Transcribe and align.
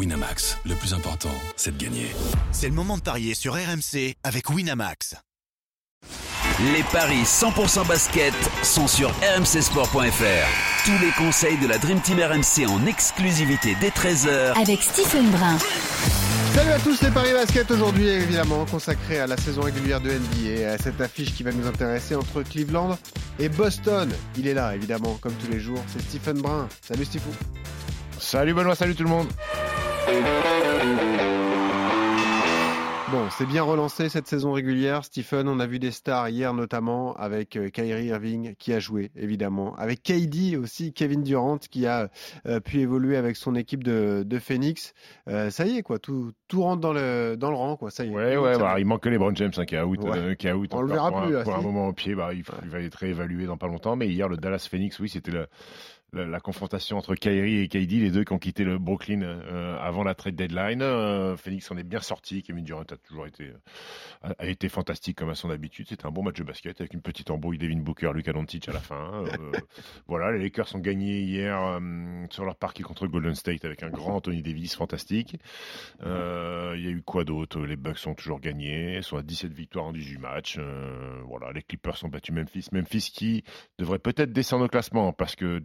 Winamax, 0.00 0.56
le 0.64 0.74
plus 0.76 0.94
important, 0.94 1.28
c'est 1.56 1.76
de 1.76 1.84
gagner. 1.84 2.06
C'est 2.52 2.68
le 2.68 2.74
moment 2.74 2.96
de 2.96 3.02
parier 3.02 3.34
sur 3.34 3.52
RMC 3.52 4.14
avec 4.24 4.48
Winamax. 4.48 5.14
Les 6.72 6.82
paris 6.84 7.24
100% 7.24 7.86
basket 7.86 8.32
sont 8.62 8.86
sur 8.86 9.10
rmcsport.fr. 9.10 10.86
Tous 10.86 11.04
les 11.04 11.10
conseils 11.18 11.58
de 11.58 11.66
la 11.66 11.76
Dream 11.76 12.00
Team 12.00 12.18
RMC 12.18 12.66
en 12.66 12.86
exclusivité 12.86 13.76
dès 13.78 13.90
13h 13.90 14.58
avec 14.58 14.80
Stephen 14.80 15.30
Brun. 15.32 15.58
Salut 16.54 16.70
à 16.70 16.78
tous 16.78 17.02
les 17.02 17.10
paris 17.10 17.34
basket 17.34 17.70
aujourd'hui 17.70 18.08
évidemment 18.08 18.64
consacré 18.64 19.20
à 19.20 19.26
la 19.26 19.36
saison 19.36 19.60
régulière 19.60 20.00
de 20.00 20.12
NBA 20.12 20.48
et 20.48 20.64
à 20.64 20.78
cette 20.78 20.98
affiche 21.02 21.34
qui 21.34 21.42
va 21.42 21.52
nous 21.52 21.66
intéresser 21.66 22.14
entre 22.14 22.42
Cleveland 22.42 22.96
et 23.38 23.50
Boston. 23.50 24.10
Il 24.38 24.48
est 24.48 24.54
là 24.54 24.74
évidemment 24.74 25.18
comme 25.20 25.34
tous 25.34 25.50
les 25.52 25.60
jours, 25.60 25.82
c'est 25.88 26.00
Stephen 26.00 26.40
Brun. 26.40 26.70
Salut 26.80 27.04
Stephen. 27.04 27.34
Salut 28.18 28.54
Benoît, 28.54 28.74
salut 28.74 28.94
tout 28.94 29.04
le 29.04 29.10
monde. 29.10 29.28
Bon, 33.12 33.28
c'est 33.30 33.46
bien 33.46 33.64
relancé 33.64 34.08
cette 34.08 34.28
saison 34.28 34.52
régulière. 34.52 35.04
Stephen, 35.04 35.48
on 35.48 35.58
a 35.58 35.66
vu 35.66 35.80
des 35.80 35.90
stars 35.90 36.28
hier 36.28 36.54
notamment 36.54 37.12
avec 37.14 37.56
euh, 37.56 37.68
Kyrie 37.68 38.06
Irving 38.06 38.54
qui 38.56 38.72
a 38.72 38.78
joué 38.78 39.10
évidemment, 39.16 39.74
avec 39.74 40.04
KD 40.04 40.56
aussi, 40.56 40.92
Kevin 40.92 41.24
Durant 41.24 41.58
qui 41.58 41.88
a 41.88 42.08
euh, 42.46 42.60
pu 42.60 42.78
évoluer 42.78 43.16
avec 43.16 43.34
son 43.34 43.56
équipe 43.56 43.82
de, 43.82 44.22
de 44.24 44.38
Phoenix. 44.38 44.94
Euh, 45.28 45.50
ça 45.50 45.66
y 45.66 45.76
est 45.76 45.82
quoi, 45.82 45.98
tout, 45.98 46.30
tout 46.46 46.62
rentre 46.62 46.80
dans 46.80 46.92
le 46.92 47.34
dans 47.36 47.50
le 47.50 47.56
rang 47.56 47.74
quoi. 47.76 47.90
Ça 47.90 48.04
y 48.04 48.10
est. 48.10 48.14
Ouais 48.14 48.36
ouais, 48.36 48.56
bah, 48.56 48.76
il 48.78 48.86
manque 48.86 49.02
que 49.02 49.08
les 49.08 49.18
Brown 49.18 49.34
James 49.36 49.50
hein, 49.56 49.64
qui 49.64 49.74
est 49.74 49.80
out, 49.82 49.98
Ouais. 50.04 50.36
qui 50.36 50.48
out 50.48 50.68
On 50.72 50.80
le 50.82 50.92
verra 50.92 51.10
pour, 51.10 51.22
plus, 51.22 51.34
un, 51.34 51.38
là, 51.38 51.42
pour 51.44 51.56
un 51.56 51.62
moment 51.62 51.88
au 51.88 51.92
pied. 51.92 52.14
Bah, 52.14 52.28
il, 52.32 52.44
il 52.62 52.68
va 52.70 52.78
être 52.78 52.94
réévalué 52.94 53.46
dans 53.46 53.56
pas 53.56 53.66
longtemps. 53.66 53.96
Mais 53.96 54.06
hier 54.06 54.28
le 54.28 54.36
Dallas 54.36 54.68
Phoenix, 54.70 55.00
oui, 55.00 55.08
c'était 55.08 55.32
le- 55.32 55.48
la, 56.12 56.26
la 56.26 56.40
confrontation 56.40 56.96
entre 56.96 57.14
Kyrie 57.14 57.60
et 57.60 57.68
KD, 57.68 57.92
les 58.00 58.10
deux 58.10 58.24
qui 58.24 58.32
ont 58.32 58.38
quitté 58.38 58.64
le 58.64 58.78
Brooklyn 58.78 59.22
euh, 59.22 59.78
avant 59.80 60.02
la 60.04 60.14
trade 60.14 60.34
deadline. 60.34 60.82
Euh, 60.82 61.36
Phoenix 61.36 61.70
en 61.70 61.76
est 61.76 61.84
bien 61.84 62.00
sorti. 62.00 62.42
Kevin 62.42 62.64
Durant 62.64 62.82
a 62.82 62.96
toujours 62.96 63.26
été 63.26 63.44
euh, 63.44 63.54
a, 64.22 64.34
a 64.38 64.46
été 64.46 64.68
fantastique 64.68 65.18
comme 65.18 65.30
à 65.30 65.34
son 65.34 65.50
habitude. 65.50 65.88
C'était 65.88 66.06
un 66.06 66.10
bon 66.10 66.22
match 66.22 66.36
de 66.36 66.44
basket 66.44 66.80
avec 66.80 66.94
une 66.94 67.02
petite 67.02 67.30
embrouille 67.30 67.58
Devin 67.58 67.80
Booker, 67.80 68.12
Luka 68.14 68.32
Doncic 68.32 68.68
à 68.68 68.72
la 68.72 68.80
fin. 68.80 69.24
Euh, 69.24 69.52
voilà, 70.08 70.32
les 70.32 70.42
Lakers 70.42 70.74
ont 70.74 70.80
gagné 70.80 71.20
hier 71.20 71.78
sur 72.30 72.44
leur 72.44 72.56
parquet 72.56 72.82
contre 72.82 73.06
Golden 73.06 73.34
State 73.34 73.64
avec 73.64 73.82
un 73.82 73.90
grand 73.90 74.16
Anthony 74.16 74.42
Davis 74.42 74.74
fantastique. 74.74 75.36
Il 76.02 76.06
y 76.06 76.86
a 76.86 76.90
eu 76.90 77.02
quoi 77.04 77.24
d'autre? 77.24 77.60
Les 77.60 77.76
Bucks 77.76 78.06
ont 78.06 78.14
toujours 78.14 78.40
gagné, 78.40 78.96
ils 78.96 79.02
sont 79.02 79.16
à 79.16 79.22
17 79.22 79.52
victoires 79.52 79.86
en 79.86 79.92
18 79.92 80.18
matchs. 80.18 80.58
Voilà, 81.26 81.52
les 81.52 81.62
Clippers 81.62 82.02
ont 82.04 82.08
battu 82.08 82.32
Memphis. 82.32 82.66
Memphis 82.72 83.10
qui 83.14 83.44
devrait 83.78 83.98
peut-être 83.98 84.32
descendre 84.32 84.64
au 84.64 84.68
classement 84.68 85.12
parce 85.12 85.36
que 85.36 85.58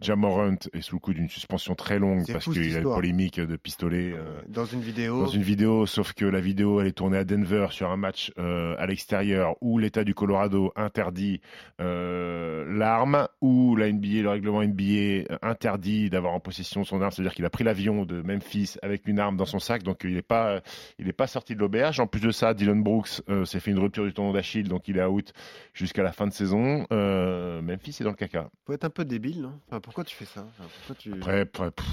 Est 0.72 0.80
sous 0.82 0.96
le 0.96 1.00
coup 1.00 1.12
d'une 1.14 1.28
suspension 1.28 1.74
très 1.74 1.98
longue 1.98 2.24
parce 2.30 2.44
qu'il 2.44 2.70
y 2.70 2.74
a 2.74 2.78
une 2.78 2.84
polémique 2.84 3.40
de 3.40 3.56
pistolet. 3.56 4.12
euh, 4.14 4.40
Dans 4.48 4.64
une 4.64 4.80
vidéo. 4.80 5.20
dans 5.20 5.26
une 5.28 5.42
vidéo, 5.42 5.86
sauf 5.86 6.12
que 6.12 6.24
la 6.24 6.40
vidéo 6.40 6.80
elle 6.80 6.86
est 6.88 6.92
tournée 6.92 7.18
à 7.18 7.24
Denver 7.24 7.68
sur 7.70 7.90
un 7.90 7.96
match 7.96 8.32
euh, 8.38 8.74
à 8.78 8.86
l'extérieur 8.86 9.56
où 9.60 9.78
l'État 9.78 10.04
du 10.04 10.14
Colorado 10.14 10.72
interdit 10.76 11.40
euh, 11.80 12.64
l'arme, 12.76 13.28
où 13.40 13.76
la 13.76 13.90
NBA, 13.90 14.22
le 14.22 14.28
règlement 14.30 14.62
NBA 14.62 15.36
interdit 15.42 16.10
d'avoir 16.10 16.34
en 16.34 16.40
possession 16.40 16.84
son 16.84 17.00
arme, 17.00 17.10
c'est-à-dire 17.10 17.34
qu'il 17.34 17.44
a 17.44 17.50
pris 17.50 17.64
l'avion 17.64 18.04
de 18.04 18.22
Memphis 18.22 18.74
avec 18.82 19.06
une 19.06 19.18
arme 19.18 19.36
dans 19.36 19.44
son 19.46 19.58
sac, 19.58 19.82
donc 19.82 20.00
il 20.04 20.14
n'est 20.14 20.22
pas, 20.22 20.60
il 20.98 21.08
est 21.08 21.12
pas 21.12 21.26
sorti 21.26 21.54
de 21.54 21.60
l'auberge. 21.60 22.00
En 22.00 22.06
plus 22.06 22.20
de 22.20 22.30
ça, 22.30 22.54
Dylan 22.54 22.82
Brooks 22.82 23.22
s'est 23.44 23.60
fait 23.60 23.70
une 23.70 23.78
rupture 23.78 24.04
du 24.04 24.12
tendon 24.12 24.32
d'Achille, 24.32 24.68
donc 24.68 24.88
il 24.88 24.98
est 24.98 25.04
out 25.04 25.32
jusqu'à 25.72 26.02
la 26.02 26.12
fin 26.12 26.26
de 26.26 26.32
saison. 26.32 26.86
Memphis 26.90 27.96
est 28.00 28.04
dans 28.04 28.10
le 28.10 28.16
caca. 28.16 28.50
Faut 28.66 28.72
être 28.72 28.84
un 28.84 28.90
peu 28.90 29.04
débile, 29.04 29.42
non? 29.42 29.52
Enfin, 29.68 29.80
Pourquoi 29.80 30.04
tu 30.04 30.14
fais 30.14 30.25
ça 30.26 30.46
pourquoi 30.58 30.94
tu... 30.98 31.12
Après, 31.14 31.40
après, 31.40 31.70
pff, 31.70 31.86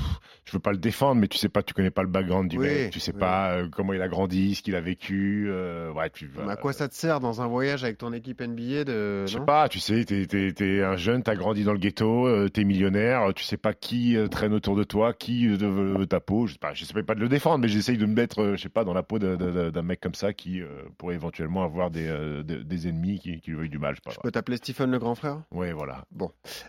je 0.46 0.52
veux 0.54 0.60
pas 0.60 0.72
le 0.72 0.78
défendre, 0.78 1.22
mais 1.22 1.28
tu 1.28 1.38
sais 1.38 1.50
pas, 1.50 1.64
tu 1.64 1.74
connais 1.74 1.92
pas 1.92 2.02
le 2.04 2.10
background 2.10 2.50
du 2.50 2.58
Oui, 2.58 2.68
mec, 2.68 2.92
tu 2.92 3.00
sais 3.00 3.14
oui. 3.14 3.20
pas 3.20 3.52
euh, 3.54 3.68
comment 3.72 3.94
il 3.94 4.02
a 4.02 4.08
grandi, 4.08 4.56
ce 4.56 4.62
qu'il 4.62 4.76
a 4.76 4.82
vécu. 4.82 5.48
euh, 5.50 5.92
ouais, 5.94 6.10
tu 6.10 6.30
Mais 6.46 6.52
à 6.52 6.56
quoi 6.56 6.74
ça 6.74 6.88
te 6.90 6.96
sert 6.96 7.20
dans 7.20 7.42
un 7.42 7.48
voyage 7.48 7.84
avec 7.84 7.98
ton 7.98 8.12
équipe 8.14 8.42
NBA 8.42 8.84
de... 8.84 9.26
Je 9.26 9.38
sais 9.38 9.46
pas, 9.46 9.70
tu 9.70 9.80
sais, 9.80 10.04
t'es, 10.06 10.26
t'es, 10.26 10.52
t'es 10.52 10.82
un 10.82 10.96
jeune, 10.98 11.24
t'as 11.24 11.36
grandi 11.36 11.64
dans 11.64 11.74
le 11.74 11.80
ghetto, 11.80 12.28
euh, 12.28 12.50
t'es 12.50 12.64
millionnaire, 12.64 13.34
tu 13.36 13.44
sais 13.44 13.58
pas 13.58 13.74
qui 13.74 14.18
traîne 14.32 14.54
autour 14.54 14.76
de 14.76 14.84
toi, 14.84 15.14
qui 15.14 15.48
veut 15.48 16.06
ta 16.06 16.20
peau. 16.20 16.48
Je 16.48 16.54
sais 16.54 16.60
pas, 16.60 16.74
je 16.74 16.86
sais 16.86 17.04
pas 17.04 17.16
de 17.16 17.20
le 17.22 17.30
défendre, 17.30 17.60
mais 17.60 17.68
j'essaye 17.68 17.98
de 17.98 18.06
me 18.06 18.14
mettre, 18.14 18.54
je 18.56 18.62
sais 18.62 18.70
pas, 18.70 18.84
dans 18.84 18.94
la 18.94 19.04
peau 19.04 19.20
d'un 19.20 19.82
mec 19.82 20.00
comme 20.00 20.16
ça 20.16 20.34
qui 20.34 20.62
euh, 20.62 20.68
pourrait 20.98 21.16
éventuellement 21.16 21.64
avoir 21.64 21.92
des, 21.92 22.08
de- 22.08 22.42
des 22.64 22.88
ennemis 22.88 23.20
qui, 23.20 23.40
qui 23.42 23.52
lui 23.52 23.58
veuillent 23.58 23.70
du 23.70 23.80
mal. 23.80 23.96
Je 23.96 24.02
sais 24.02 24.12
Je 24.12 24.16
pas. 24.16 24.22
peux 24.24 24.32
t'appeler 24.32 24.58
Stephen 24.58 24.92
le 24.92 25.00
grand 25.00 25.16
frère? 25.16 25.42
Ouais, 25.52 25.72
voilà. 25.74 26.06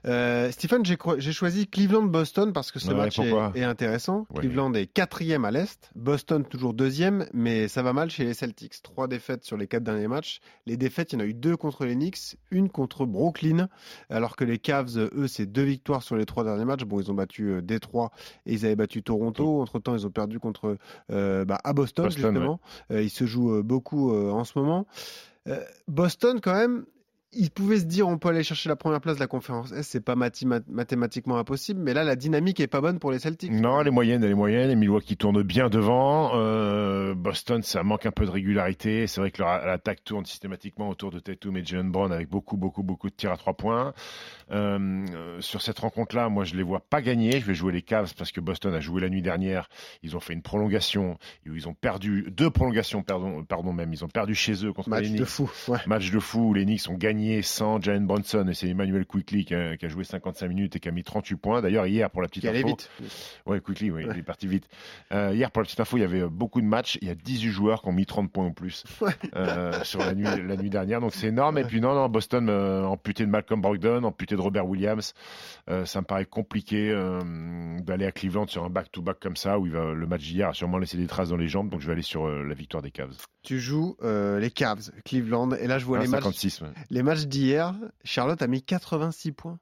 Euh, 0.06 0.50
Stephen, 0.50 0.84
j'ai 0.84 0.96
j'ai 1.18 1.32
choisi 1.54 1.66
Cleveland-Boston 1.68 2.52
parce 2.52 2.72
que 2.72 2.78
ce 2.78 2.88
Ouais, 2.88 2.94
match 2.94 3.18
est, 3.18 3.62
intéressant. 3.62 4.26
Ouais. 4.30 4.40
Cleveland 4.40 4.72
est 4.74 4.86
quatrième 4.86 5.44
à 5.44 5.50
l'Est, 5.50 5.90
Boston 5.94 6.44
toujours 6.44 6.74
deuxième, 6.74 7.26
mais 7.32 7.68
ça 7.68 7.82
va 7.82 7.92
mal 7.92 8.10
chez 8.10 8.24
les 8.24 8.34
Celtics. 8.34 8.82
Trois 8.82 9.08
défaites 9.08 9.44
sur 9.44 9.56
les 9.56 9.66
quatre 9.66 9.84
derniers 9.84 10.08
matchs. 10.08 10.40
Les 10.66 10.76
défaites, 10.76 11.12
il 11.12 11.18
y 11.18 11.22
en 11.22 11.24
a 11.24 11.28
eu 11.28 11.34
deux 11.34 11.56
contre 11.56 11.84
les 11.84 11.94
Knicks, 11.94 12.36
une 12.50 12.68
contre 12.68 13.06
Brooklyn, 13.06 13.68
alors 14.10 14.36
que 14.36 14.44
les 14.44 14.58
Cavs, 14.58 14.98
eux, 14.98 15.26
c'est 15.26 15.46
deux 15.46 15.62
victoires 15.62 16.02
sur 16.02 16.16
les 16.16 16.26
trois 16.26 16.44
derniers 16.44 16.64
matchs. 16.64 16.84
Bon, 16.84 17.00
ils 17.00 17.10
ont 17.10 17.14
battu 17.14 17.50
euh, 17.50 17.60
Détroit 17.60 18.10
et 18.46 18.54
ils 18.54 18.66
avaient 18.66 18.76
battu 18.76 19.02
Toronto. 19.02 19.60
Entre-temps, 19.60 19.94
ils 19.94 20.06
ont 20.06 20.10
perdu 20.10 20.38
contre 20.40 20.76
euh, 21.10 21.44
bah, 21.44 21.58
à 21.64 21.72
Boston, 21.72 22.06
Boston, 22.06 22.32
justement. 22.34 22.60
Euh, 22.90 23.02
ils 23.02 23.10
se 23.10 23.26
jouent 23.26 23.62
beaucoup 23.62 24.12
euh, 24.12 24.30
en 24.30 24.44
ce 24.44 24.58
moment. 24.58 24.86
Boston, 25.88 26.40
quand 26.40 26.54
même, 26.54 26.86
ils 27.36 27.50
pouvaient 27.50 27.78
se 27.78 27.84
dire 27.84 28.08
on 28.08 28.18
peut 28.18 28.28
aller 28.28 28.42
chercher 28.42 28.68
la 28.68 28.76
première 28.76 29.00
place 29.00 29.16
de 29.16 29.20
la 29.20 29.26
conférence 29.26 29.72
S, 29.72 29.88
c'est 29.88 30.04
pas 30.04 30.14
mathéma- 30.16 30.62
mathématiquement 30.68 31.36
impossible, 31.38 31.80
mais 31.80 31.94
là 31.94 32.04
la 32.04 32.16
dynamique 32.16 32.60
est 32.60 32.66
pas 32.66 32.80
bonne 32.80 32.98
pour 32.98 33.10
les 33.12 33.18
Celtics. 33.18 33.50
Non, 33.52 33.80
elle 33.80 33.88
est 33.88 33.90
moyenne, 33.90 34.22
elle 34.24 34.30
est 34.30 34.34
moyenne. 34.34 34.70
Et 34.70 34.76
Milwaukee 34.76 35.16
tourne 35.16 35.42
bien 35.42 35.68
devant. 35.68 36.32
Euh, 36.34 37.14
Boston, 37.14 37.62
ça 37.62 37.82
manque 37.82 38.06
un 38.06 38.10
peu 38.10 38.24
de 38.26 38.30
régularité. 38.30 39.06
C'est 39.06 39.20
vrai 39.20 39.30
que 39.30 39.42
leur- 39.42 39.64
l'attaque 39.64 40.04
tourne 40.04 40.24
systématiquement 40.26 40.88
autour 40.88 41.10
de 41.10 41.18
Tatum 41.18 41.56
et 41.56 41.64
Jalen 41.64 41.90
Brown 41.90 42.12
avec 42.12 42.28
beaucoup, 42.28 42.56
beaucoup, 42.56 42.82
beaucoup 42.82 43.08
de 43.08 43.14
tirs 43.14 43.32
à 43.32 43.36
trois 43.36 43.54
points. 43.54 43.92
Euh, 44.50 45.04
euh, 45.14 45.40
sur 45.40 45.62
cette 45.62 45.78
rencontre-là, 45.78 46.28
moi, 46.28 46.44
je 46.44 46.54
les 46.54 46.62
vois 46.62 46.80
pas 46.80 47.00
gagner. 47.02 47.32
Je 47.40 47.44
vais 47.46 47.54
jouer 47.54 47.72
les 47.72 47.82
Cavs 47.82 48.12
parce 48.16 48.32
que 48.32 48.40
Boston 48.40 48.74
a 48.74 48.80
joué 48.80 49.00
la 49.00 49.08
nuit 49.08 49.22
dernière. 49.22 49.68
Ils 50.02 50.16
ont 50.16 50.20
fait 50.20 50.32
une 50.34 50.42
prolongation. 50.42 51.18
Ils 51.46 51.68
ont 51.68 51.74
perdu 51.74 52.26
deux 52.30 52.50
prolongations, 52.50 53.02
pardon, 53.02 53.42
pardon 53.44 53.72
même. 53.72 53.92
Ils 53.92 54.04
ont 54.04 54.08
perdu 54.08 54.34
chez 54.34 54.64
eux 54.66 54.72
contre 54.72 54.88
Match 54.90 55.04
les 55.04 55.10
de 55.10 55.16
Knicks. 55.18 55.26
fou. 55.26 55.50
Ouais. 55.68 55.78
Match 55.86 56.10
de 56.10 56.18
fou 56.20 56.48
où 56.50 56.54
les 56.54 56.64
Knicks 56.64 56.88
ont 56.88 56.94
gagné 56.94 57.23
sans 57.42 57.80
Jalen 57.80 58.06
Bronson 58.06 58.46
et 58.48 58.54
c'est 58.54 58.68
Emmanuel 58.68 59.04
Quickly 59.06 59.44
qui 59.44 59.54
a, 59.54 59.76
qui 59.76 59.86
a 59.86 59.88
joué 59.88 60.04
55 60.04 60.48
minutes 60.48 60.76
et 60.76 60.80
qui 60.80 60.88
a 60.88 60.92
mis 60.92 61.02
38 61.02 61.36
points. 61.36 61.62
D'ailleurs, 61.62 61.86
hier, 61.86 62.10
pour 62.10 62.22
la 62.22 62.28
petite 62.28 62.42
Qui 62.42 62.48
info, 62.48 62.66
vite. 62.68 62.90
Ouais, 63.46 63.60
Quickly, 63.60 63.90
Ouais. 63.90 64.06
il 64.10 64.18
est 64.18 64.22
parti 64.22 64.46
vite. 64.46 64.68
Euh, 65.12 65.32
hier, 65.34 65.50
pour 65.50 65.62
la 65.62 65.66
petite 65.66 65.80
info, 65.80 65.96
il 65.96 66.00
y 66.00 66.04
avait 66.04 66.20
euh, 66.22 66.28
beaucoup 66.28 66.60
de 66.60 66.66
matchs. 66.66 66.98
Il 67.02 67.08
y 67.08 67.10
a 67.10 67.14
18 67.14 67.50
joueurs 67.50 67.82
qui 67.82 67.88
ont 67.88 67.92
mis 67.92 68.06
30 68.06 68.30
points 68.32 68.46
en 68.46 68.52
plus 68.52 68.84
euh, 69.36 69.72
sur 69.84 70.00
la 70.00 70.14
nuit, 70.14 70.24
la 70.24 70.56
nuit 70.56 70.70
dernière. 70.70 71.00
Donc 71.00 71.14
c'est 71.14 71.28
énorme. 71.28 71.58
Et 71.58 71.64
puis 71.64 71.80
non, 71.80 71.94
non, 71.94 72.08
Boston 72.08 72.48
amputé 72.50 73.24
de 73.24 73.30
Malcolm 73.30 73.60
Brogdon, 73.60 74.02
amputé 74.04 74.36
de 74.36 74.40
Robert 74.40 74.66
Williams. 74.66 75.14
Ça 75.84 76.00
me 76.00 76.04
paraît 76.04 76.24
compliqué 76.26 76.92
d'aller 77.80 78.06
à 78.06 78.12
Cleveland 78.12 78.46
sur 78.46 78.64
un 78.64 78.70
back-to-back 78.70 79.18
comme 79.20 79.36
ça, 79.36 79.58
où 79.58 79.66
il 79.66 79.72
va, 79.72 79.92
le 79.92 80.06
match 80.06 80.22
d'hier 80.22 80.48
a 80.48 80.54
sûrement 80.54 80.78
laissé 80.78 80.96
des 80.96 81.06
traces 81.06 81.28
dans 81.30 81.36
les 81.36 81.48
jambes. 81.48 81.70
Donc 81.70 81.80
je 81.80 81.86
vais 81.86 81.92
aller 81.92 82.02
sur 82.02 82.28
la 82.28 82.54
victoire 82.54 82.82
des 82.82 82.90
Cavs. 82.90 83.14
Tu 83.42 83.60
joues 83.60 83.96
les 84.02 84.50
Cavs, 84.50 84.90
Cleveland, 85.04 85.52
et 85.52 85.66
là 85.66 85.78
je 85.78 85.84
vois 85.84 85.98
les 85.98 86.08
matchs, 86.08 86.22
56. 86.24 86.60
ouais. 86.62 86.68
les 86.90 87.02
matchs 87.02 87.13
d'hier. 87.26 87.74
Charlotte 88.04 88.40
a 88.42 88.46
mis 88.46 88.62
86 88.62 89.32
points. 89.32 89.58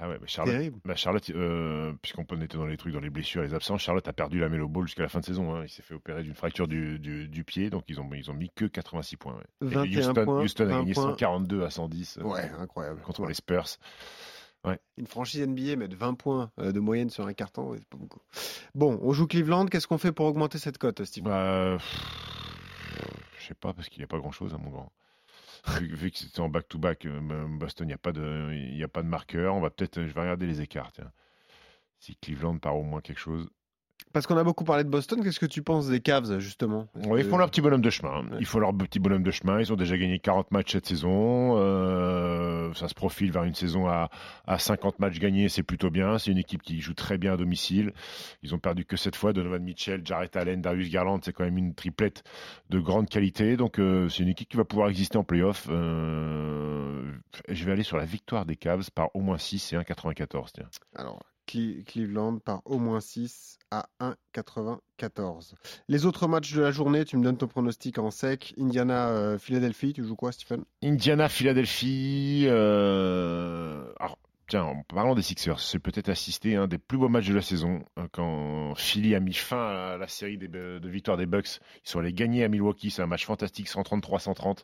Ah 0.00 0.08
ouais, 0.08 0.18
bah 0.18 0.26
Charlotte, 0.28 0.72
bah 0.84 0.94
Charlotte 0.94 1.28
euh, 1.30 1.92
puisqu'on 2.00 2.22
était 2.40 2.56
dans 2.56 2.66
les 2.66 2.76
trucs, 2.76 2.92
dans 2.92 3.00
les 3.00 3.10
blessures, 3.10 3.42
les 3.42 3.54
absences, 3.54 3.80
Charlotte 3.82 4.06
a 4.06 4.12
perdu 4.12 4.38
la 4.38 4.48
Melo 4.48 4.68
Ball 4.68 4.86
jusqu'à 4.86 5.02
la 5.02 5.08
fin 5.08 5.18
de 5.18 5.24
saison. 5.24 5.52
hein. 5.52 5.62
Il 5.64 5.68
s'est 5.68 5.82
fait 5.82 5.94
opérer 5.94 6.22
d'une 6.22 6.34
fracture 6.36 6.68
du, 6.68 7.00
du, 7.00 7.26
du 7.26 7.42
pied, 7.42 7.70
donc 7.70 7.82
ils 7.88 8.00
ont, 8.00 8.08
ils 8.14 8.30
ont 8.30 8.34
mis 8.34 8.50
que 8.54 8.66
86 8.66 9.16
points. 9.16 9.34
ouais. 9.34 9.66
Et 9.66 9.74
21 9.74 9.98
Houston, 10.10 10.24
points, 10.24 10.42
Houston 10.42 10.64
a 10.64 10.66
20 10.68 10.78
gagné 10.78 10.92
points. 10.94 11.02
142 11.10 11.64
à 11.64 11.70
110 11.70 12.18
euh, 12.18 12.22
Ouais, 12.22 12.50
incroyable. 12.60 13.00
contre 13.02 13.22
Ouais. 13.22 13.28
les 13.28 13.34
Spurs. 13.34 13.66
Une 14.96 15.06
franchise 15.08 15.40
NBA 15.44 15.74
mettre 15.74 15.96
20 15.96 16.14
points 16.14 16.52
euh, 16.60 16.70
de 16.70 16.78
moyenne 16.78 17.10
sur 17.10 17.26
un 17.26 17.32
carton, 17.32 17.70
ouais, 17.70 17.78
c'est 17.78 17.88
pas 17.88 17.96
beaucoup. 17.96 18.20
Bon, 18.76 18.96
on 19.02 19.12
joue 19.12 19.26
Cleveland. 19.26 19.66
Qu'est-ce 19.66 19.88
qu'on 19.88 19.98
fait 19.98 20.12
pour 20.12 20.26
augmenter 20.26 20.58
cette 20.58 20.78
cote, 20.78 21.02
Steve? 21.04 21.24
Bah, 21.24 21.78
pff, 21.78 22.00
je 23.40 23.46
sais 23.46 23.54
pas, 23.54 23.72
parce 23.72 23.88
qu'il 23.88 23.98
n'y 23.98 24.04
a 24.04 24.06
pas 24.06 24.18
grand-chose 24.18 24.54
à 24.54 24.58
mon 24.58 24.70
grand. 24.70 24.92
Vu, 25.80 26.10
que 26.10 26.18
c'était 26.18 26.40
en 26.40 26.48
back-to-back, 26.48 27.06
euh, 27.06 27.46
Boston, 27.48 27.86
il 27.86 27.88
n'y 27.88 27.94
a, 27.94 27.98
pas 27.98 28.12
de- 28.12 28.52
y 28.52 28.82
a 28.82 28.88
pas 28.88 29.02
de 29.02 29.08
marqueur. 29.08 29.54
On 29.54 29.60
va 29.60 29.70
peut-être, 29.70 30.02
je 30.02 30.12
vais 30.12 30.20
regarder 30.20 30.46
les 30.46 30.60
écarts. 30.60 30.92
Si 31.98 32.16
Cleveland 32.16 32.58
part 32.58 32.76
au 32.76 32.82
moins 32.82 33.00
quelque 33.00 33.18
chose. 33.20 33.48
Parce 34.12 34.26
qu'on 34.26 34.36
a 34.36 34.42
beaucoup 34.42 34.64
parlé 34.64 34.82
de 34.82 34.88
Boston. 34.88 35.22
Qu'est-ce 35.22 35.38
que 35.38 35.46
tu 35.46 35.62
penses 35.62 35.88
des 35.88 36.00
Cavs, 36.00 36.38
justement? 36.40 36.88
Ouais, 37.06 37.20
ils 37.20 37.26
font 37.26 37.36
leur 37.36 37.48
petit 37.48 37.60
bonhomme 37.60 37.80
de 37.80 37.90
chemin. 37.90 38.24
Ils 38.40 38.46
font 38.46 38.58
leur 38.58 38.74
petit 38.74 38.98
bonhomme 38.98 39.22
de 39.22 39.30
chemin. 39.30 39.60
Ils 39.60 39.72
ont 39.72 39.76
déjà 39.76 39.96
gagné 39.96 40.18
40 40.18 40.50
matchs 40.50 40.72
cette 40.72 40.86
saison. 40.86 41.56
Euh, 41.56 42.72
ça 42.74 42.88
se 42.88 42.94
profile 42.94 43.30
vers 43.30 43.44
une 43.44 43.54
saison 43.54 43.86
à, 43.86 44.10
à 44.48 44.58
50 44.58 44.98
matchs 44.98 45.20
gagnés. 45.20 45.48
C'est 45.48 45.62
plutôt 45.62 45.90
bien. 45.90 46.18
C'est 46.18 46.32
une 46.32 46.38
équipe 46.38 46.62
qui 46.62 46.80
joue 46.80 46.94
très 46.94 47.18
bien 47.18 47.34
à 47.34 47.36
domicile. 47.36 47.92
Ils 48.42 48.52
ont 48.54 48.58
perdu 48.58 48.84
que 48.84 48.96
cette 48.96 49.14
fois. 49.14 49.32
Donovan 49.32 49.62
Mitchell, 49.62 50.00
Jarrett 50.04 50.34
Allen, 50.36 50.60
Darius 50.60 50.90
Garland. 50.90 51.20
C'est 51.22 51.32
quand 51.32 51.44
même 51.44 51.58
une 51.58 51.74
triplette 51.74 52.24
de 52.68 52.80
grande 52.80 53.08
qualité. 53.08 53.56
Donc, 53.56 53.78
euh, 53.78 54.08
c'est 54.08 54.24
une 54.24 54.28
équipe 54.28 54.48
qui 54.48 54.56
va 54.56 54.64
pouvoir 54.64 54.88
exister 54.88 55.18
en 55.18 55.24
playoff. 55.24 55.68
Euh, 55.70 57.12
je 57.48 57.64
vais 57.64 57.72
aller 57.72 57.84
sur 57.84 57.96
la 57.96 58.06
victoire 58.06 58.44
des 58.44 58.56
Cavs 58.56 58.90
par 58.90 59.14
au 59.14 59.20
moins 59.20 59.38
6 59.38 59.72
et 59.72 59.76
1,94. 59.76 60.50
Tiens. 60.52 60.66
Alors, 60.96 61.20
Cleveland 61.86 62.38
par 62.38 62.62
au 62.64 62.78
moins 62.78 63.00
6 63.00 63.58
à 63.70 63.88
1,94. 64.00 65.52
Les 65.88 66.06
autres 66.06 66.26
matchs 66.28 66.52
de 66.54 66.60
la 66.60 66.70
journée, 66.70 67.04
tu 67.04 67.16
me 67.16 67.24
donnes 67.24 67.36
ton 67.36 67.46
pronostic 67.46 67.98
en 67.98 68.10
sec. 68.10 68.54
Indiana, 68.58 69.08
euh, 69.08 69.38
tu 69.38 70.04
joues 70.04 70.16
quoi, 70.16 70.32
Stephen? 70.32 70.64
Indiana, 70.82 71.28
Philadelphie. 71.28 72.44
euh, 72.46 73.92
Alors, 73.98 74.18
tiens, 74.50 74.64
en 74.64 74.82
parlant 74.82 75.14
des 75.14 75.22
Sixers, 75.22 75.58
c'est 75.60 75.78
peut-être 75.78 76.08
assisté 76.10 76.56
un 76.56 76.66
des 76.68 76.76
plus 76.76 76.98
beaux 76.98 77.08
matchs 77.08 77.28
de 77.28 77.34
la 77.34 77.40
saison 77.40 77.82
euh, 77.98 78.06
quand 78.12 78.74
Philly 78.74 79.14
a 79.14 79.20
mis 79.20 79.32
fin 79.32 79.66
à 79.66 79.96
la 79.96 80.06
série 80.08 80.36
des- 80.36 80.48
de 80.48 80.88
victoires 80.88 81.16
des 81.16 81.24
Bucks. 81.26 81.60
Ils 81.84 81.88
sont 81.88 82.00
allés 82.00 82.12
gagner 82.12 82.44
à 82.44 82.48
Milwaukee. 82.48 82.90
C'est 82.90 83.00
un 83.02 83.06
match 83.06 83.24
fantastique, 83.24 83.68
133-130, 83.68 84.62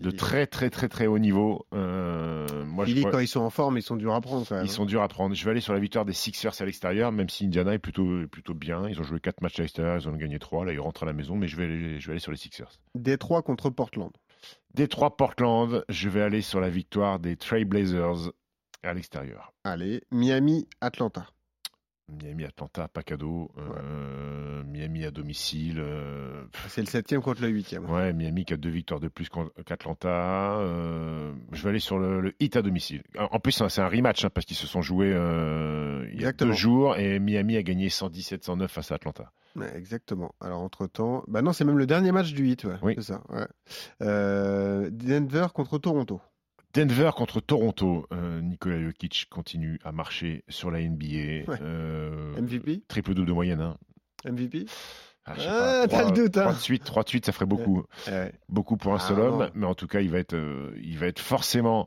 de 0.00 0.10
très 0.10 0.46
très 0.46 0.70
très 0.70 0.88
très 0.88 1.06
haut 1.06 1.18
niveau. 1.18 1.66
Euh, 1.74 2.46
moi, 2.66 2.84
Philly, 2.84 3.02
quand 3.10 3.18
ils 3.18 3.26
sont 3.28 3.40
en 3.40 3.50
forme, 3.50 3.78
ils 3.78 3.82
sont 3.82 3.96
durs 3.96 4.14
à 4.14 4.20
prendre 4.20 4.46
quand 4.46 4.54
même. 4.56 4.64
Ils 4.64 4.70
sont 4.70 4.84
durs 4.84 5.02
à 5.02 5.08
prendre. 5.08 5.34
Je 5.34 5.44
vais 5.44 5.50
aller 5.50 5.60
sur 5.60 5.72
la 5.72 5.80
victoire 5.80 6.04
des 6.04 6.12
Sixers 6.12 6.60
à 6.60 6.64
l'extérieur, 6.64 7.10
même 7.10 7.28
si 7.28 7.46
Indiana 7.46 7.74
est 7.74 7.78
plutôt, 7.78 8.26
plutôt 8.30 8.54
bien. 8.54 8.88
Ils 8.88 9.00
ont 9.00 9.04
joué 9.04 9.18
4 9.18 9.40
matchs 9.40 9.58
à 9.58 9.62
l'extérieur, 9.62 9.96
ils 9.96 10.08
ont 10.08 10.16
gagné 10.16 10.38
3. 10.38 10.64
Là, 10.66 10.72
ils 10.72 10.80
rentrent 10.80 11.02
à 11.02 11.06
la 11.06 11.12
maison, 11.14 11.36
mais 11.36 11.48
je 11.48 11.56
vais 11.56 11.64
aller, 11.64 11.98
je 12.00 12.06
vais 12.06 12.12
aller 12.12 12.20
sur 12.20 12.32
les 12.32 12.36
Sixers. 12.38 12.70
Détroit 12.94 13.42
contre 13.42 13.70
Portland. 13.70 14.10
Détroit 14.74 15.16
Portland, 15.16 15.84
je 15.88 16.08
vais 16.08 16.22
aller 16.22 16.42
sur 16.42 16.60
la 16.60 16.68
victoire 16.70 17.18
des 17.18 17.36
Trail 17.36 17.64
Blazers 17.64 18.32
à 18.82 18.94
l'extérieur. 18.94 19.52
Allez, 19.64 20.02
Miami, 20.10 20.66
Atlanta. 20.80 21.26
Miami, 22.22 22.44
Atlanta, 22.44 22.88
pas 22.88 23.02
cadeau. 23.02 23.50
Euh, 23.56 24.62
Miami 24.64 25.04
à 25.06 25.10
domicile. 25.10 25.78
euh, 25.78 26.44
C'est 26.68 26.82
le 26.82 26.86
septième 26.86 27.22
contre 27.22 27.40
le 27.40 27.48
huitième. 27.48 27.88
Ouais, 27.88 28.12
Miami 28.12 28.44
qui 28.44 28.52
a 28.52 28.56
deux 28.58 28.68
victoires 28.68 29.00
de 29.00 29.08
plus 29.08 29.30
qu'Atlanta. 29.64 30.58
Euh, 30.58 31.32
je 31.52 31.62
vais 31.62 31.70
aller 31.70 31.78
sur 31.78 31.98
le, 31.98 32.20
le 32.20 32.34
hit 32.38 32.56
à 32.56 32.62
domicile. 32.62 33.02
En 33.16 33.38
plus, 33.40 33.58
hein, 33.62 33.68
c'est 33.70 33.80
un 33.80 33.88
rematch 33.88 34.24
hein, 34.24 34.30
parce 34.30 34.44
qu'ils 34.44 34.56
se 34.56 34.66
sont 34.66 34.82
joués 34.82 35.10
il 36.12 36.20
y 36.20 36.26
a 36.26 36.32
deux 36.32 36.52
jours 36.52 36.96
et 36.96 37.18
Miami 37.18 37.56
a 37.56 37.62
gagné 37.62 37.88
117-109 37.88 38.68
face 38.68 38.92
à 38.92 38.96
Atlanta. 38.96 39.32
Ouais, 39.56 39.74
exactement. 39.76 40.34
Alors, 40.40 40.60
entre-temps... 40.60 41.24
Bah 41.28 41.40
non, 41.40 41.52
c'est 41.52 41.64
même 41.64 41.78
le 41.78 41.86
dernier 41.86 42.10
match 42.12 42.32
du 42.32 42.42
8, 42.42 42.64
ouais. 42.64 42.76
Oui. 42.82 42.94
C'est 42.96 43.04
ça, 43.12 43.22
ouais. 43.30 43.46
Euh, 44.02 44.90
Denver 44.90 45.46
contre 45.54 45.78
Toronto. 45.78 46.20
Denver 46.74 47.10
contre 47.14 47.40
Toronto. 47.40 48.06
Euh, 48.12 48.40
Nikola 48.40 48.80
Jokic 48.82 49.26
continue 49.30 49.78
à 49.84 49.92
marcher 49.92 50.44
sur 50.48 50.70
la 50.70 50.80
NBA. 50.80 51.06
Ouais. 51.06 51.44
Euh, 51.60 52.40
MVP 52.40 52.82
Triple 52.88 53.14
double 53.14 53.28
de 53.28 53.32
moyenne. 53.32 53.60
Hein. 53.60 53.76
MVP 54.24 54.66
Ah, 55.24 55.34
Ah, 55.38 55.86
t'as 55.88 56.04
le 56.06 56.10
doute, 56.12 56.36
hein. 56.36 56.42
trois 56.42 56.52
de 56.54 56.58
suite, 56.58 56.82
trois 56.84 57.02
de 57.04 57.08
suite, 57.08 57.26
ça 57.26 57.30
ferait 57.32 57.46
beaucoup. 57.46 57.84
Ouais. 58.08 58.32
beaucoup 58.48 58.76
pour 58.76 58.92
un 58.92 58.96
Ah, 58.96 58.98
seul 58.98 59.18
non. 59.18 59.22
homme, 59.24 59.50
mais 59.54 59.66
en 59.66 59.74
tout 59.76 59.86
cas, 59.86 60.00
il 60.00 60.10
va 60.10 60.18
être, 60.18 60.34
euh, 60.34 60.72
il 60.82 60.98
va 60.98 61.06
être 61.06 61.20
forcément 61.20 61.86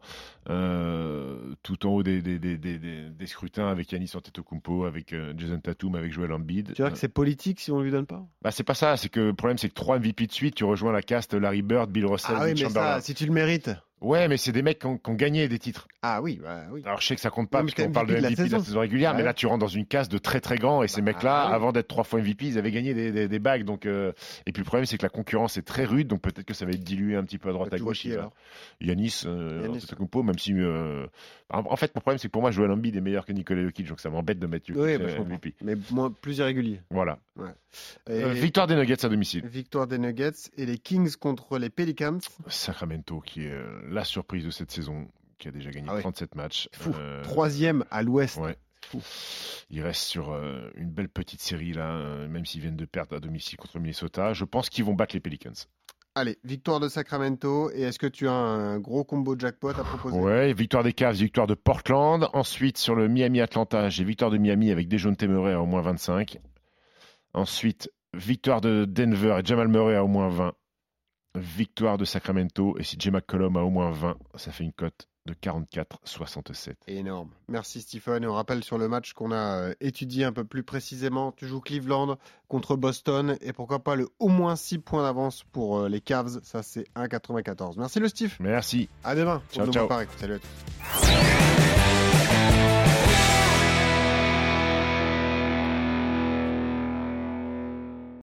euh, 0.50 1.54
tout 1.64 1.86
en 1.86 1.90
haut 1.90 2.04
des, 2.04 2.22
des, 2.22 2.40
des, 2.40 2.58
des, 2.58 2.78
des- 2.80 3.10
des 3.10 3.28
scrutins 3.28 3.68
avec 3.68 3.92
Yanis 3.92 4.12
Antetokounmpo, 4.16 4.86
avec 4.86 5.12
euh, 5.14 5.34
Jason 5.38 5.60
Tatum, 5.60 5.96
avec 5.96 6.12
Joel 6.14 6.32
Embiid. 6.32 6.74
Tu 6.76 6.82
vois 6.82 6.92
que 6.92 6.98
c'est 6.98 7.10
politique 7.10 7.60
si 7.60 7.72
on 7.72 7.82
lui 7.82 7.92
donne 7.92 8.06
pas 8.06 8.24
bah, 8.42 8.52
c'est 8.52 8.64
pas 8.64 8.74
ça, 8.74 8.96
c'est 8.98 9.10
que 9.10 9.20
le 9.20 9.34
problème, 9.34 9.58
c'est 9.58 9.70
que 9.70 9.74
trois 9.74 10.00
MVP 10.00 10.28
de 10.28 10.32
suite, 10.32 10.56
tu 10.56 10.64
rejoins 10.64 10.94
la 10.94 11.02
caste 11.02 11.34
Larry 11.34 11.62
Bird, 11.62 11.90
Bill 11.92 12.06
Russell, 12.06 12.36
Ah 12.40 12.44
oui, 12.46 12.52
mais 12.52 12.56
Chamberlain. 12.56 12.96
ça, 12.96 13.02
si 13.02 13.14
tu 13.16 13.26
le 13.26 13.34
mérites. 13.34 13.72
Ouais, 14.02 14.28
mais 14.28 14.38
c'est 14.38 14.52
des 14.52 14.62
mecs 14.62 14.80
qui 14.80 14.86
ont, 14.88 14.98
qui 14.98 15.10
ont 15.10 15.14
gagné 15.16 15.48
des 15.48 15.58
titres. 15.58 15.88
Ah 16.04 16.22
oui, 16.22 16.40
bah 16.44 16.64
oui. 16.72 16.82
Alors 16.86 17.02
je 17.02 17.08
sais 17.08 17.16
que 17.16 17.22
ça 17.22 17.30
compte 17.32 17.50
pas 17.50 17.62
parce 17.62 17.74
qu'on 17.74 17.92
parle 17.92 18.08
de 18.08 18.14
MVP 18.14 18.22
de 18.22 18.24
la 18.24 18.30
MVP 18.30 18.50
de 18.50 18.52
la 18.56 18.60
saison. 18.64 18.80
régulière, 18.82 19.16
mais 19.16 19.24
là 19.24 19.34
tu 19.34 19.48
rentres 19.48 19.62
dans 19.62 19.68
une 19.68 19.86
case 19.88 20.10
de 20.10 20.18
très 20.18 20.42
très 20.42 20.58
grands 20.58 20.84
et 20.84 20.88
ces 20.88 21.02
Bah, 21.02 21.14
mecs-là, 21.14 21.48
oui. 21.48 21.54
avant 21.56 21.72
d'être 21.72 21.88
trois 21.88 22.04
fois 22.04 22.20
MVP, 22.20 22.46
ils 22.46 22.58
avaient 22.60 22.72
gagné 22.72 22.94
des, 22.94 23.12
des, 23.12 23.28
des 23.28 23.40
bagues. 23.40 23.64
Donc 23.64 23.86
euh, 23.86 24.12
et 24.46 24.52
puis 24.52 24.62
le 24.62 24.66
problème 24.66 24.86
c'est 24.86 24.98
que 24.98 25.04
la 25.04 25.10
concurrence 25.10 25.58
est 25.58 25.64
très 25.64 25.86
rude, 25.86 26.08
donc 26.08 26.22
peut-être 26.22 26.44
que 26.46 26.54
ça 26.54 26.66
va 26.66 26.72
être 26.74 26.84
dilué 26.84 27.16
un 27.16 27.24
petit 27.24 27.38
peu 27.40 27.50
à 27.50 27.54
droite 27.54 27.72
Bah, 27.72 27.78
à 27.78 27.80
gauche. 27.80 28.02
qui, 28.02 28.12
alors 28.14 28.34
Yanis, 28.82 29.24
euh, 29.26 29.62
Yanis. 29.64 29.78
Antetokounmpo, 29.78 30.22
même 30.24 30.38
si 30.38 30.54
euh, 30.54 31.08
en 31.50 31.76
fait 31.78 31.96
mon 31.96 32.02
problème 32.02 32.20
c'est 32.20 32.28
que 32.28 32.34
pour 32.34 32.42
moi 32.42 32.52
Joel 32.52 32.72
Embiid 32.72 32.96
est 32.96 33.02
meilleur 33.02 33.26
que 33.26 33.32
Nikola 33.32 33.64
Jokic, 33.64 33.88
donc 33.88 34.00
ça 34.02 34.10
m'embête 34.10 34.38
de 34.40 34.46
mettre 34.48 34.68
Jokic 34.68 34.84
Oui, 34.84 34.98
bah. 34.98 35.24
MVP. 35.24 35.56
Mais 35.64 35.76
moins, 35.92 36.12
plus 36.12 36.38
irrégulier. 36.38 36.82
Voilà. 36.92 37.18
Et 38.10 38.24
Euh, 38.24 38.30
victoire 38.32 38.68
des 38.68 38.76
Nuggets 38.76 39.06
à 39.06 39.10
domicile. 39.10 39.46
victoire 39.46 39.88
des 39.88 39.98
Nuggets 39.98 40.32
et 40.58 40.66
les 40.66 40.78
Kings 40.78 41.16
contre 41.18 41.58
les 41.58 41.70
Pelicans. 41.70 42.20
Sacramento 42.48 43.20
qui 43.20 43.46
est 43.46 43.52
euh, 43.52 43.82
la 43.90 44.04
surprise 44.04 44.46
de 44.46 44.52
cette 44.52 44.72
saison, 44.72 45.08
qui 45.38 45.48
a 45.48 45.52
déjà 45.52 45.70
gagné 45.72 45.88
Ah 45.90 45.96
ouais. 45.96 46.02
37 46.02 46.36
matchs. 46.36 46.70
Fou. 46.74 46.92
Euh, 46.98 47.22
Troisième 47.24 47.84
à 47.92 48.04
l'ouest. 48.04 48.38
Ouais. 48.38 48.56
Fou. 48.86 49.02
Il 49.70 49.82
reste 49.82 50.02
sur 50.04 50.32
euh, 50.32 50.70
une 50.76 50.92
belle 50.92 51.10
petite 51.10 51.42
série 51.42 51.74
là, 51.74 52.28
même 52.28 52.46
s'ils 52.46 52.62
viennent 52.62 52.76
de 52.78 52.86
perdre 52.86 53.16
à 53.16 53.20
domicile 53.20 53.58
contre 53.58 53.80
Minnesota. 53.80 54.34
Je 54.34 54.46
pense 54.46 54.70
qu'ils 54.70 54.86
vont 54.86 54.94
battre 54.94 55.16
les 55.16 55.20
Pelicans. 55.20 55.54
Allez, 56.18 56.38
victoire 56.46 56.80
de 56.80 56.88
Sacramento. 56.88 57.70
Et 57.74 57.82
est-ce 57.82 58.00
que 58.00 58.08
tu 58.08 58.30
as 58.30 58.32
un 58.34 58.80
gros 58.80 59.04
combo 59.04 59.38
jackpot 59.38 59.72
à 59.72 59.84
proposer? 59.84 60.18
Ouais, 60.18 60.54
victoire 60.54 60.84
des 60.84 60.94
Cavs, 60.94 61.16
victoire 61.16 61.48
de 61.48 61.56
Portland. 61.56 62.30
Ensuite, 62.32 62.78
sur 62.78 62.96
le 62.96 63.10
Miami-Atlanta, 63.10 63.90
j'ai 63.90 64.06
victoire 64.06 64.32
de 64.32 64.38
Miami 64.38 64.72
avec 64.72 64.88
Dejounte 64.88 65.22
Murray 65.24 65.52
à 65.54 65.60
au 65.62 65.66
moins 65.66 65.82
25. 65.82 66.38
Ensuite, 67.36 67.92
victoire 68.14 68.62
de 68.62 68.86
Denver 68.86 69.38
et 69.40 69.46
Jamal 69.46 69.68
Murray 69.68 69.96
à 69.96 70.04
au 70.04 70.08
moins 70.08 70.30
20. 70.30 70.54
Victoire 71.36 71.98
de 71.98 72.06
Sacramento 72.06 72.78
et 72.80 72.84
si 72.84 72.96
J. 72.98 73.12
McCollum 73.12 73.58
a 73.58 73.62
au 73.62 73.70
moins 73.70 73.92
20, 73.92 74.16
ça 74.36 74.54
fait 74.54 74.64
une 74.64 74.72
cote 74.72 75.10
de 75.26 75.34
44,67. 75.34 76.76
Énorme. 76.88 77.30
Merci 77.50 77.82
Stephen. 77.82 78.24
Et 78.24 78.28
on 78.28 78.34
rappelle 78.34 78.64
sur 78.64 78.78
le 78.78 78.88
match 78.88 79.12
qu'on 79.12 79.32
a 79.32 79.58
euh, 79.58 79.74
étudié 79.82 80.24
un 80.24 80.32
peu 80.32 80.46
plus 80.46 80.64
précisément. 80.64 81.34
Tu 81.34 81.46
joues 81.46 81.60
Cleveland 81.60 82.18
contre 82.48 82.78
Boston. 82.78 83.36
Et 83.42 83.52
pourquoi 83.52 83.84
pas 83.84 83.96
le 83.96 84.08
au 84.20 84.30
moins 84.30 84.56
6 84.56 84.80
points 84.80 85.04
d'avance 85.04 85.44
pour 85.52 85.80
euh, 85.80 85.90
les 85.90 86.00
Cavs. 86.00 86.40
Ça, 86.44 86.64
c'est 86.64 86.86
1,94. 86.96 87.74
Merci 87.78 88.00
le 88.00 88.08
Steve. 88.08 88.36
Merci. 88.40 88.88
À 89.04 89.14
demain. 89.14 89.42
pour 89.52 89.66
Ciao, 89.66 89.74
ciao. 89.74 89.90
Salut 90.18 90.36
à 90.36 90.40
tous. 90.40 91.75